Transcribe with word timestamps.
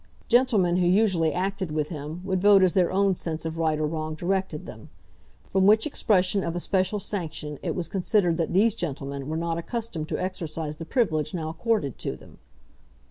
Gentlemen 0.27 0.77
who 0.77 0.87
usually 0.87 1.31
acted 1.31 1.71
with 1.71 1.89
him 1.89 2.21
would 2.23 2.41
vote 2.41 2.63
as 2.63 2.73
their 2.73 2.91
own 2.91 3.13
sense 3.13 3.45
of 3.45 3.59
right 3.59 3.77
or 3.79 3.85
wrong 3.85 4.15
directed 4.15 4.65
them; 4.65 4.89
from 5.47 5.67
which 5.67 5.85
expression 5.85 6.43
of 6.43 6.55
a 6.55 6.59
special 6.59 6.99
sanction 6.99 7.59
it 7.61 7.75
was 7.75 7.87
considered 7.87 8.37
that 8.37 8.51
these 8.51 8.73
gentlemen 8.73 9.27
were 9.29 9.37
not 9.37 9.59
accustomed 9.59 10.07
to 10.09 10.19
exercise 10.19 10.77
the 10.77 10.85
privilege 10.85 11.35
now 11.35 11.49
accorded 11.49 11.99
to 11.99 12.15
them. 12.17 12.39